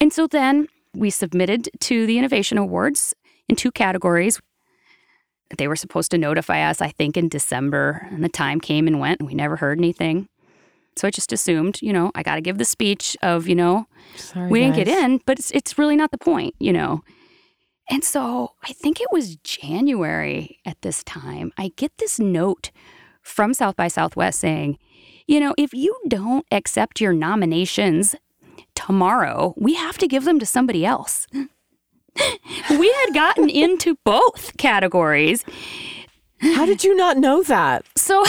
[0.00, 3.14] And so then we submitted to the Innovation Awards
[3.48, 4.40] in two categories.
[5.56, 9.00] They were supposed to notify us, I think, in December, and the time came and
[9.00, 10.28] went, and we never heard anything.
[10.96, 13.86] So I just assumed, you know, I got to give the speech of, you know,
[14.16, 17.02] Sorry, we didn't get in, but it's, it's really not the point, you know.
[17.88, 22.70] And so I think it was January at this time, I get this note
[23.22, 24.78] from South by Southwest saying,
[25.26, 28.14] you know, if you don't accept your nominations
[28.74, 31.26] tomorrow, we have to give them to somebody else.
[32.70, 35.44] We had gotten into both categories.
[36.40, 37.84] How did you not know that?
[37.96, 38.24] So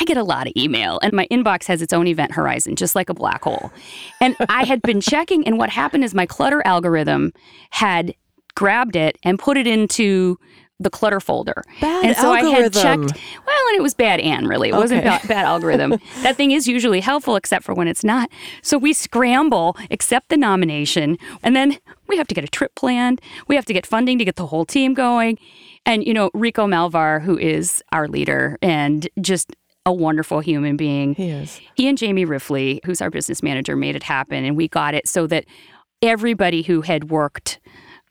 [0.00, 2.94] I get a lot of email, and my inbox has its own event horizon, just
[2.94, 3.72] like a black hole.
[4.20, 7.32] And I had been checking, and what happened is my clutter algorithm
[7.70, 8.14] had
[8.54, 10.38] grabbed it and put it into
[10.80, 11.64] the clutter folder.
[11.80, 12.54] Bad and so algorithm.
[12.54, 13.20] I had checked.
[13.46, 14.68] Well, and it was bad Anne, really.
[14.68, 15.08] It wasn't Okay.
[15.08, 15.98] bad, bad algorithm.
[16.22, 18.30] that thing is usually helpful, except for when it's not.
[18.62, 23.20] So we scramble, accept the nomination, and then we have to get a trip planned.
[23.48, 25.38] We have to get funding to get the whole team going.
[25.84, 29.54] And, you know, Rico Malvar, who is our leader and just
[29.86, 31.60] a wonderful human being, He is.
[31.74, 34.44] he and Jamie Riffley, who's our business manager, made it happen.
[34.44, 35.44] And we got it so that
[36.02, 37.58] everybody who had worked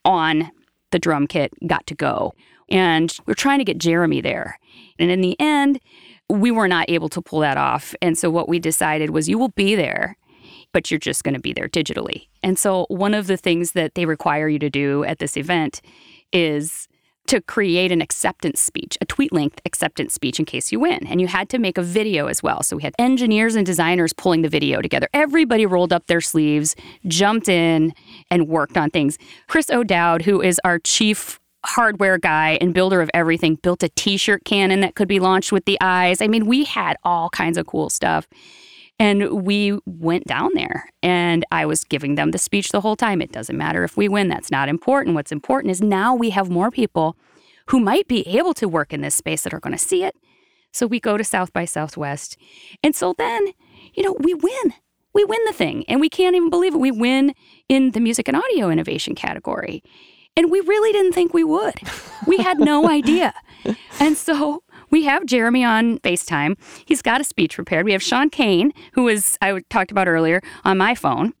[0.04, 0.50] on
[0.90, 2.32] the drum kit got to go.
[2.70, 4.58] And we're trying to get Jeremy there.
[4.98, 5.80] And in the end,
[6.28, 7.94] we were not able to pull that off.
[8.02, 10.16] And so what we decided was you will be there,
[10.72, 12.28] but you're just going to be there digitally.
[12.42, 15.80] And so one of the things that they require you to do at this event
[16.32, 16.88] is
[17.28, 21.06] to create an acceptance speech, a tweet length acceptance speech in case you win.
[21.06, 22.62] And you had to make a video as well.
[22.62, 25.08] So we had engineers and designers pulling the video together.
[25.12, 26.74] Everybody rolled up their sleeves,
[27.06, 27.92] jumped in,
[28.30, 29.18] and worked on things.
[29.46, 34.16] Chris O'Dowd, who is our chief hardware guy and builder of everything, built a t
[34.16, 36.20] shirt cannon that could be launched with the eyes.
[36.22, 38.28] I mean, we had all kinds of cool stuff.
[39.00, 43.22] And we went down there and I was giving them the speech the whole time.
[43.22, 45.14] It doesn't matter if we win, that's not important.
[45.14, 47.16] What's important is now we have more people
[47.68, 50.16] who might be able to work in this space that are going to see it.
[50.72, 52.36] So we go to South by Southwest.
[52.82, 53.48] And so then,
[53.94, 54.74] you know, we win.
[55.14, 55.84] We win the thing.
[55.86, 56.78] And we can't even believe it.
[56.78, 57.34] We win
[57.68, 59.82] in the music and audio innovation category.
[60.36, 61.74] And we really didn't think we would.
[62.26, 63.34] We had no idea.
[63.98, 66.56] And so we have Jeremy on FaceTime.
[66.86, 67.84] He's got a speech prepared.
[67.84, 71.34] We have Shaun Kane, who was, I talked about earlier, on my phone.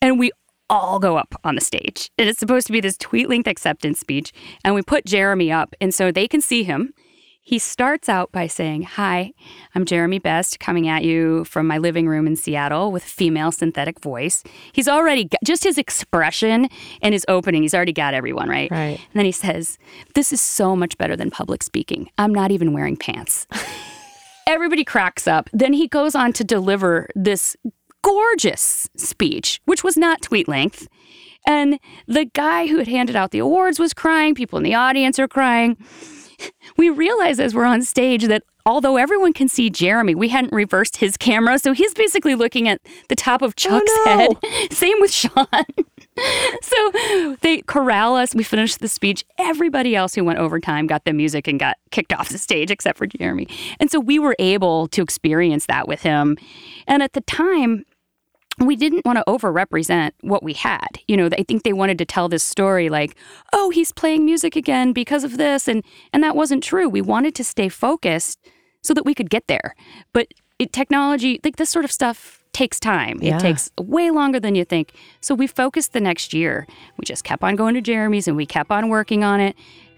[0.00, 0.32] And we
[0.70, 2.10] all go up on the stage.
[2.16, 4.32] And it's supposed to be this tweet length acceptance speech.
[4.64, 6.94] And we put Jeremy up, and so they can see him.
[7.42, 9.32] He starts out by saying, Hi,
[9.74, 13.50] I'm Jeremy Best coming at you from my living room in Seattle with a female
[13.50, 14.44] synthetic voice.
[14.72, 16.68] He's already got just his expression
[17.02, 18.70] and his opening, he's already got everyone, right?
[18.70, 18.98] Right.
[18.98, 19.78] And then he says,
[20.14, 22.10] This is so much better than public speaking.
[22.18, 23.46] I'm not even wearing pants.
[24.46, 25.48] Everybody cracks up.
[25.52, 27.56] Then he goes on to deliver this
[28.02, 30.88] gorgeous speech, which was not tweet length.
[31.46, 34.34] And the guy who had handed out the awards was crying.
[34.34, 35.76] People in the audience are crying.
[36.76, 40.98] We realize as we're on stage that although everyone can see Jeremy, we hadn't reversed
[40.98, 41.58] his camera.
[41.58, 44.04] So he's basically looking at the top of oh, Chuck's no.
[44.04, 44.72] head.
[44.72, 45.46] Same with Shaun.
[46.62, 48.34] so they corral us.
[48.34, 49.24] We finished the speech.
[49.38, 52.98] Everybody else who went overtime got the music and got kicked off the stage except
[52.98, 53.48] for Jeremy.
[53.78, 56.36] And so we were able to experience that with him.
[56.86, 57.84] And at the time,
[58.68, 61.00] we didn't want to overrepresent what we had.
[61.08, 63.16] You know, I think they wanted to tell this story like,
[63.52, 65.68] oh, he's playing music again because of this.
[65.68, 66.88] And, and that wasn't true.
[66.88, 68.38] We wanted to stay focused
[68.82, 69.74] so that we could get there.
[70.12, 73.18] But it, technology, like this sort of stuff takes time.
[73.22, 73.36] Yeah.
[73.36, 74.92] It takes way longer than you think.
[75.20, 76.66] So we focused the next year.
[76.98, 79.56] We just kept on going to Jeremy's and we kept on working on it.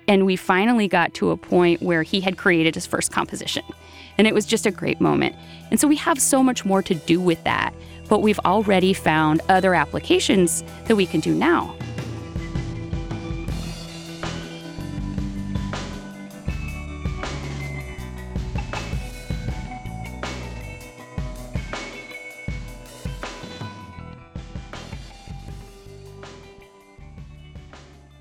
[0.08, 3.64] And we finally got to a point where he had created his first composition.
[4.18, 5.34] And it was just a great moment.
[5.70, 7.72] And so we have so much more to do with that.
[8.12, 11.74] But we've already found other applications that we can do now.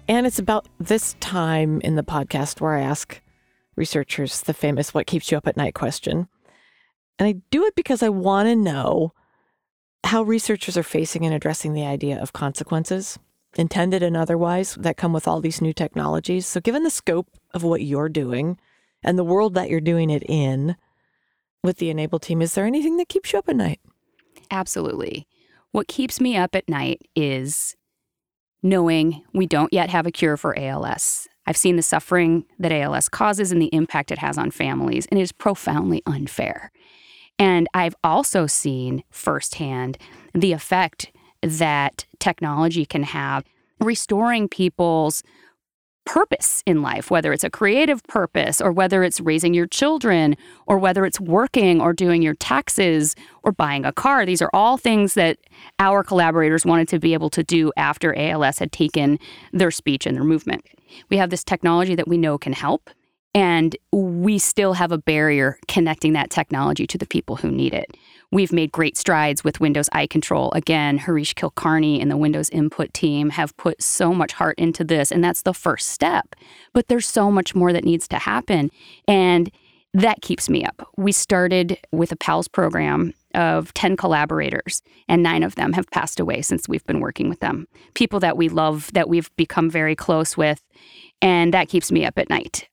[0.08, 3.22] And it's about this time in the podcast where I ask
[3.76, 6.30] researchers the famous what keeps you up at night question.
[7.20, 9.12] And I do it because I want to know
[10.04, 13.20] how researchers are facing and addressing the idea of consequences,
[13.56, 16.48] intended and otherwise, that come with all these new technologies.
[16.48, 18.58] So, given the scope of what you're doing
[19.04, 20.76] and the world that you're doing it in
[21.64, 23.80] with the Enable team, is there anything that keeps you up at night?
[24.50, 25.28] Absolutely.
[25.72, 27.76] What keeps me up at night is
[28.64, 31.28] knowing we don't yet have a cure for ALS.
[31.48, 35.20] I've seen the suffering that ALS causes and the impact it has on families, and
[35.20, 36.72] it is profoundly unfair.
[37.39, 39.98] And I've also seen firsthand
[40.34, 43.44] the effect that technology can have
[43.80, 45.24] restoring people's
[46.06, 50.36] purpose in life, whether it's a creative purpose or whether it's raising your children
[50.66, 54.26] or whether it's working or doing your taxes or buying a car.
[54.26, 55.38] These are all things that
[55.80, 59.20] our collaborators wanted to be able to do after ALS had taken
[59.53, 60.66] their speech and their movement.
[61.10, 62.89] We have this technology that we know can help.
[63.34, 67.96] And we still have a barrier connecting that technology to the people who need it.
[68.30, 70.52] We've made great strides with Windows Eye Control.
[70.52, 75.12] Again, Harish Kulkarni and the Windows Input team have put so much heart into this,
[75.12, 76.36] and that's the first step.
[76.74, 78.70] But there's so much more that needs to happen.
[79.08, 79.52] And
[79.94, 80.88] that keeps me up.
[80.98, 86.20] We started with a PALS program of 10 collaborators, and nine of them have passed
[86.20, 87.68] away since we've been working with them.
[87.94, 90.62] People that we love, that we've become very close with,
[91.22, 92.70] and that keeps me up at night.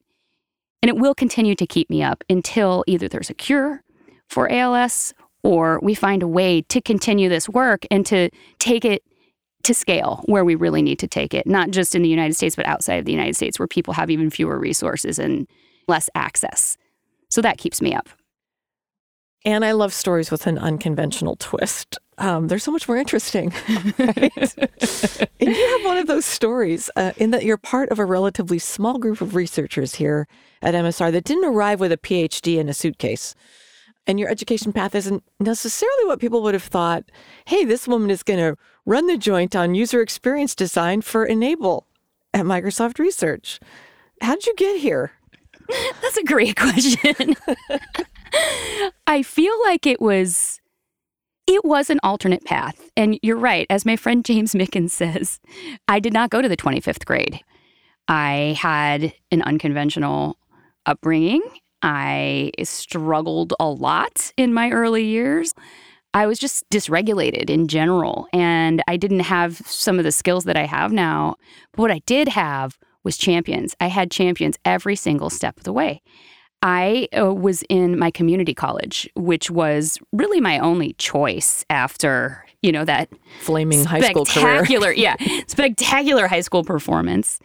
[0.83, 3.83] And it will continue to keep me up until either there's a cure
[4.29, 9.03] for ALS or we find a way to continue this work and to take it
[9.65, 12.57] to scale where we really need to take it, not just in the United States,
[12.57, 15.49] but outside of the United States where people have even fewer resources and
[15.89, 16.77] less access.
[17.29, 18.09] So that keeps me up.
[19.45, 21.99] And I love stories with an unconventional twist.
[22.19, 23.53] Um, they're so much more interesting.
[23.99, 24.55] Right?
[25.41, 28.59] and you have one of those stories uh, in that you're part of a relatively
[28.59, 30.27] small group of researchers here
[30.63, 33.35] at MSR that didn't arrive with a PhD in a suitcase.
[34.07, 37.05] And your education path isn't necessarily what people would have thought.
[37.47, 41.87] Hey, this woman is going to run the joint on user experience design for Enable
[42.33, 43.61] at Microsoft Research.
[44.23, 45.13] How did you get here?
[46.03, 47.37] That's a great question.
[49.07, 50.61] I feel like it was
[51.47, 52.91] it was an alternate path.
[52.95, 55.41] And you're right, as my friend James Mickens says,
[55.89, 57.41] I did not go to the 25th grade.
[58.07, 60.39] I had an unconventional
[60.85, 61.43] upbringing.
[61.81, 65.55] I struggled a lot in my early years.
[66.13, 70.57] I was just dysregulated in general, and I didn't have some of the skills that
[70.57, 71.37] I have now.
[71.73, 73.75] But what I did have was champions.
[73.81, 76.03] I had champions every single step of the way.
[76.63, 82.73] I uh, was in my community college, which was really my only choice after, you
[82.73, 83.09] know, that
[83.41, 84.93] flaming high school career.
[84.97, 87.39] yeah, spectacular high school performance.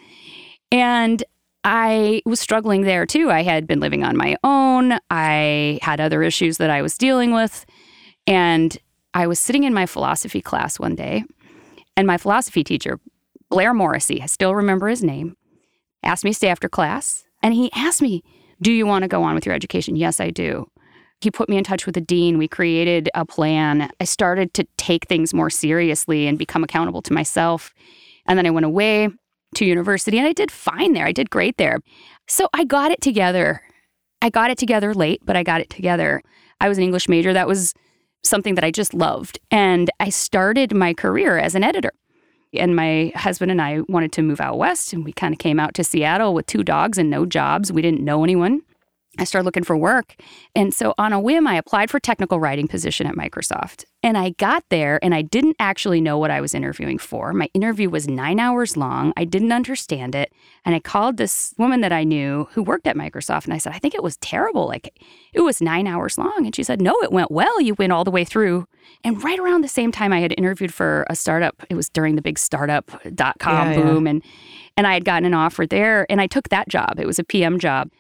[0.72, 1.24] And
[1.64, 3.30] I was struggling there too.
[3.30, 4.98] I had been living on my own.
[5.10, 7.66] I had other issues that I was dealing with.
[8.26, 8.76] And
[9.14, 11.24] I was sitting in my philosophy class one day,
[11.96, 13.00] and my philosophy teacher,
[13.50, 15.38] Blair Morrissey, I still remember his name,
[16.02, 17.26] asked me to stay after class.
[17.44, 18.24] And he asked me,
[18.64, 19.96] do you want to go on with your education?
[19.96, 20.68] Yes, I do.
[21.22, 22.38] He put me in touch with the dean.
[22.38, 23.90] We created a plan.
[24.00, 27.74] I started to take things more seriously and become accountable to myself.
[28.26, 29.10] And then I went away
[29.56, 31.06] to university and I did fine there.
[31.06, 31.80] I did great there.
[32.28, 33.62] So I got it together.
[34.22, 36.22] I got it together late, but I got it together.
[36.60, 37.34] I was an English major.
[37.34, 37.74] That was
[38.24, 39.40] something that I just loved.
[39.52, 41.92] And I started my career as an editor.
[42.54, 45.60] And my husband and I wanted to move out west, and we kind of came
[45.60, 47.72] out to Seattle with two dogs and no jobs.
[47.72, 48.62] We didn't know anyone.
[49.20, 50.16] I started looking for work.
[50.56, 53.86] And so on a whim, I applied for technical writing position at Microsoft.
[54.02, 57.32] And I got there and I didn't actually know what I was interviewing for.
[57.32, 59.14] My interview was nine hours long.
[59.16, 60.34] I didn't understand it.
[60.66, 63.74] And I called this woman that I knew who worked at Microsoft and I said,
[63.74, 64.66] I think it was terrible.
[64.66, 65.00] Like
[65.32, 66.46] it was nine hours long.
[66.46, 67.62] And she said, No, it went well.
[67.62, 68.68] You went all the way through.
[69.04, 72.16] And right around the same time I had interviewed for a startup, it was during
[72.16, 74.06] the big startup.com yeah, boom.
[74.06, 74.10] Yeah.
[74.10, 74.24] And
[74.76, 77.00] and I had gotten an offer there and I took that job.
[77.00, 77.92] It was a PM job.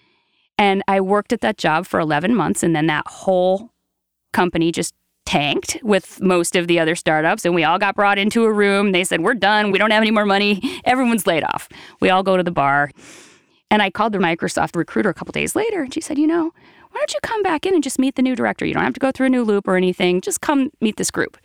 [0.63, 3.73] And I worked at that job for 11 months, and then that whole
[4.31, 4.93] company just
[5.25, 7.43] tanked with most of the other startups.
[7.43, 8.93] And we all got brought into a room.
[8.93, 9.71] They said, We're done.
[9.71, 10.61] We don't have any more money.
[10.85, 11.67] Everyone's laid off.
[11.99, 12.91] We all go to the bar.
[13.69, 16.51] And I called the Microsoft recruiter a couple days later, and she said, You know,
[16.91, 18.65] why don't you come back in and just meet the new director?
[18.65, 20.21] You don't have to go through a new loop or anything.
[20.21, 21.37] Just come meet this group.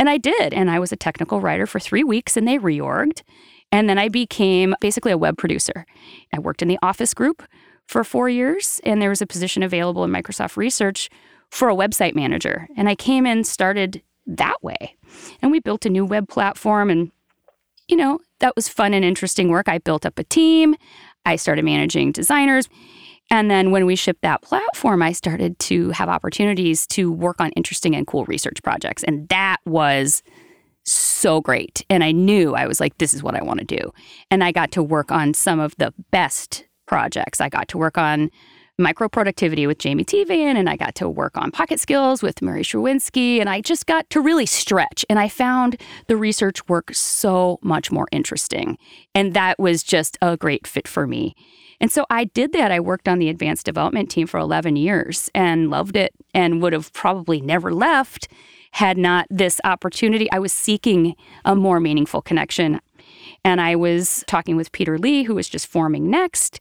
[0.00, 0.52] And I did.
[0.52, 3.22] And I was a technical writer for three weeks, and they reorged.
[3.70, 5.86] And then I became basically a web producer.
[6.34, 7.44] I worked in the office group
[7.88, 11.08] for four years, and there was a position available in Microsoft Research
[11.50, 12.68] for a website manager.
[12.76, 14.96] And I came in, started that way.
[15.40, 17.10] And we built a new web platform, and,
[17.88, 19.68] you know, that was fun and interesting work.
[19.68, 20.76] I built up a team,
[21.24, 22.68] I started managing designers.
[23.30, 27.50] And then when we shipped that platform, I started to have opportunities to work on
[27.52, 29.02] interesting and cool research projects.
[29.04, 30.22] And that was
[30.84, 31.84] so great.
[31.90, 33.92] And I knew I was like, this is what I want to do.
[34.30, 37.40] And I got to work on some of the best projects.
[37.40, 38.30] I got to work on
[38.78, 42.62] micro productivity with Jaime Teevan, and I got to work on pocket skills with Mary
[42.62, 45.04] Czerwinski, and I just got to really stretch.
[45.10, 48.78] And I found the research work so much more interesting.
[49.14, 51.34] And that was just a great fit for me.
[51.80, 52.72] And so I did that.
[52.72, 56.72] I worked on the advanced development team for 11 years and loved it and would
[56.72, 58.28] have probably never left
[58.72, 60.30] had not this opportunity.
[60.30, 61.14] I was seeking
[61.44, 62.80] a more meaningful connection.
[63.44, 66.60] And I was talking with Peter Lee, who was just forming Next,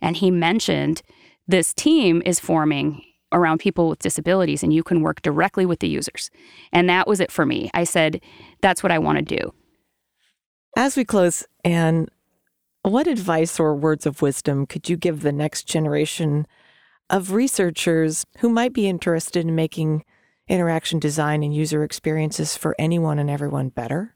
[0.00, 1.02] and he mentioned
[1.46, 5.88] this team is forming around people with disabilities, and you can work directly with the
[5.88, 6.30] users.
[6.72, 7.70] And that was it for me.
[7.74, 8.20] I said,
[8.62, 9.52] that's what I want to do.
[10.76, 12.08] As we close, Anne,
[12.82, 16.46] what advice or words of wisdom could you give the next generation
[17.10, 20.04] of researchers who might be interested in making
[20.48, 24.14] interaction design and user experiences for anyone and everyone better?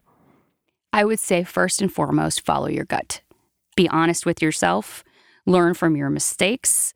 [0.91, 3.21] I would say first and foremost, follow your gut.
[3.75, 5.03] Be honest with yourself,
[5.45, 6.93] learn from your mistakes,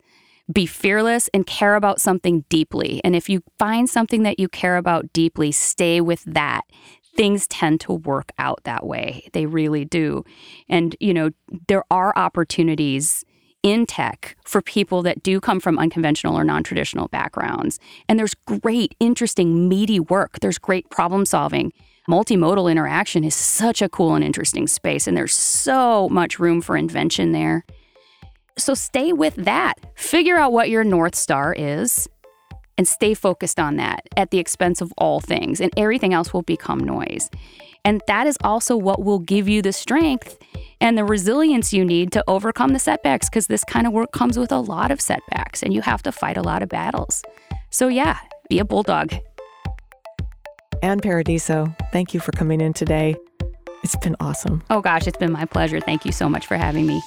[0.52, 3.00] be fearless, and care about something deeply.
[3.04, 6.62] And if you find something that you care about deeply, stay with that.
[7.16, 9.28] Things tend to work out that way.
[9.32, 10.24] They really do.
[10.68, 11.30] And, you know,
[11.66, 13.24] there are opportunities
[13.62, 17.78] in tech for people that do come from unconventional or non traditional backgrounds.
[18.08, 20.38] And there's great, interesting, meaty work.
[20.40, 21.72] There's great problem solving.
[22.08, 26.74] Multimodal interaction is such a cool and interesting space, and there's so much room for
[26.74, 27.64] invention there.
[28.58, 29.74] So stay with that.
[29.94, 32.08] Figure out what your North Star is
[32.76, 36.42] and stay focused on that at the expense of all things, and everything else will
[36.42, 37.28] become noise.
[37.84, 40.38] And that is also what will give you the strength
[40.80, 44.38] and the resilience you need to overcome the setbacks because this kind of work comes
[44.38, 47.22] with a lot of setbacks and you have to fight a lot of battles.
[47.70, 49.14] So, yeah, be a bulldog.
[50.82, 53.16] Anne Paradiso, thank you for coming in today.
[53.82, 54.62] It's been awesome.
[54.70, 55.80] Oh, gosh, it's been my pleasure.
[55.80, 57.02] Thank you so much for having me.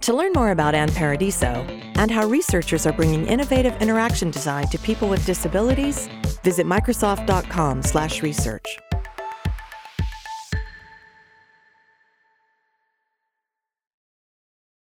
[0.00, 4.78] To learn more about Anne Paradiso and how researchers are bringing innovative interaction design to
[4.78, 6.08] people with disabilities,
[6.42, 8.78] visit microsoft.com/research.